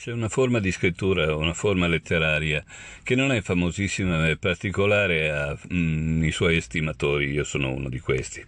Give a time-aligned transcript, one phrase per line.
[0.00, 2.64] C'è una forma di scrittura, una forma letteraria
[3.02, 8.00] che non è famosissima ma è particolare ai mm, suoi estimatori, io sono uno di
[8.00, 8.42] questi.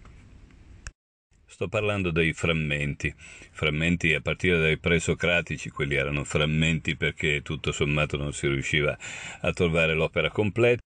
[1.45, 3.13] Sto parlando dei frammenti,
[3.51, 8.97] frammenti a partire dai presocratici, quelli erano frammenti perché tutto sommato non si riusciva
[9.41, 10.81] a trovare l'opera completa.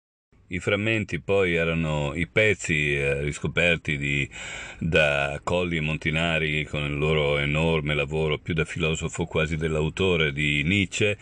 [0.48, 4.30] I frammenti poi erano i pezzi eh, riscoperti di,
[4.78, 10.62] da Colli e Montinari con il loro enorme lavoro, più da filosofo quasi dell'autore di
[10.64, 11.18] Nietzsche,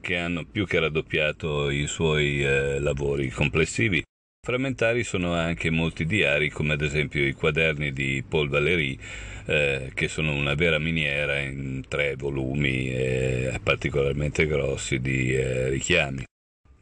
[0.00, 4.02] che hanno più che raddoppiato i suoi eh, lavori complessivi.
[4.40, 8.98] Frammentari sono anche molti diari, come ad esempio i quaderni di Paul Valéry,
[9.46, 16.24] eh, che sono una vera miniera in tre volumi eh, particolarmente grossi di eh, richiami.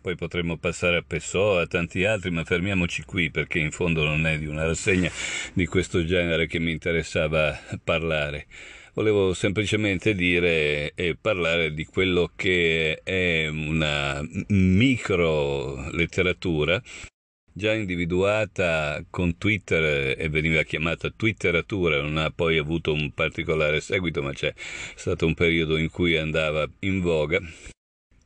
[0.02, 4.26] Poi potremmo passare a Pessoa a tanti altri, ma fermiamoci qui perché in fondo non
[4.26, 5.08] è di una rassegna
[5.52, 8.48] di questo genere che mi interessava parlare.
[8.94, 16.82] Volevo semplicemente dire e parlare di quello che è una micro letteratura
[17.52, 24.20] già individuata con Twitter e veniva chiamata Twitteratura, non ha poi avuto un particolare seguito,
[24.20, 24.52] ma c'è
[24.96, 27.40] stato un periodo in cui andava in voga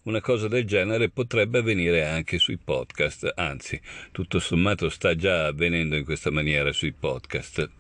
[0.06, 3.80] una cosa del genere potrebbe avvenire anche sui podcast, anzi,
[4.12, 7.70] tutto sommato sta già avvenendo in questa maniera sui podcast.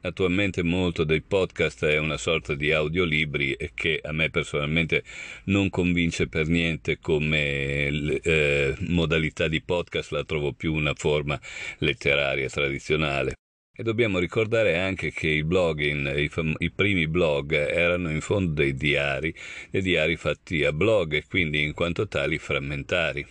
[0.00, 5.02] Attualmente molto dei podcast è una sorta di audiolibri che a me personalmente
[5.46, 7.88] non convince per niente come
[8.22, 11.38] eh, modalità di podcast, la trovo più una forma
[11.78, 13.34] letteraria tradizionale.
[13.80, 18.50] E dobbiamo ricordare anche che i blogging, i, fam- i, primi blog erano in fondo
[18.50, 19.32] dei diari,
[19.70, 23.24] dei diari fatti a blog e quindi in quanto tali frammentari.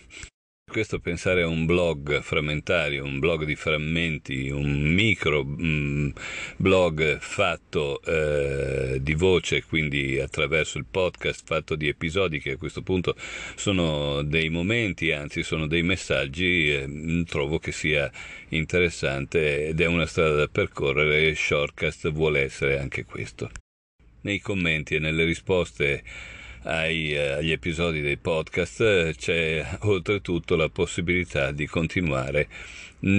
[0.68, 6.10] Questo pensare a un blog frammentario, un blog di frammenti, un micro mm,
[6.58, 12.82] blog fatto eh, di voce, quindi attraverso il podcast fatto di episodi che a questo
[12.82, 13.16] punto
[13.56, 18.10] sono dei momenti, anzi sono dei messaggi, eh, trovo che sia
[18.50, 23.50] interessante ed è una strada da percorrere e Shortcast vuole essere anche questo.
[24.20, 26.04] Nei commenti e nelle risposte
[26.62, 32.48] ai, eh, agli episodi dei podcast eh, c'è oltretutto la possibilità di continuare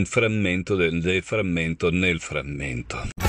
[0.03, 3.28] frammento del, del frammento nel frammento.